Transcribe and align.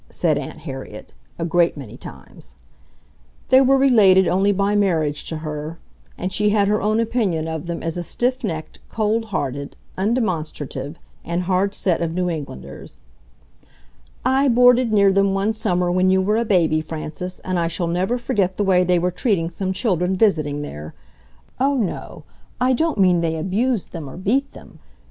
said 0.09 0.35
Aunt 0.35 0.61
Harriet, 0.61 1.13
a 1.37 1.45
great 1.45 1.77
many 1.77 1.95
times. 1.95 2.55
They 3.49 3.61
were 3.61 3.77
related 3.77 4.27
only 4.27 4.51
by 4.51 4.73
marriage 4.75 5.25
to 5.25 5.37
her, 5.45 5.77
and 6.17 6.33
she 6.33 6.49
had 6.49 6.67
her 6.67 6.81
own 6.81 6.99
opinion 6.99 7.47
of 7.47 7.67
them 7.67 7.83
as 7.83 7.97
a 7.99 8.03
stiffnecked, 8.03 8.79
cold 8.89 9.25
hearted, 9.25 9.75
undemonstrative, 9.99 10.95
and 11.23 11.43
hard 11.43 11.75
set 11.75 12.01
of 12.01 12.15
New 12.15 12.31
Englanders. 12.31 13.01
"I 14.25 14.47
boarded 14.47 14.91
near 14.91 15.13
them 15.13 15.35
one 15.35 15.53
summer 15.53 15.91
when 15.91 16.09
you 16.09 16.19
were 16.19 16.37
a 16.37 16.45
baby, 16.45 16.81
Frances, 16.81 17.37
and 17.41 17.59
I 17.59 17.67
shall 17.67 17.85
never 17.85 18.17
forget 18.17 18.57
the 18.57 18.63
way 18.63 18.83
they 18.83 18.97
were 18.97 19.11
treating 19.11 19.51
some 19.51 19.71
children 19.71 20.15
visiting 20.15 20.63
there!... 20.63 20.95
Oh, 21.59 21.75
no, 21.77 22.23
I 22.59 22.73
don't 22.73 22.97
mean 22.97 23.21
they 23.21 23.37
abused 23.37 23.91
them 23.91 24.09
or 24.09 24.17
beat 24.17 24.49
them 24.53 24.79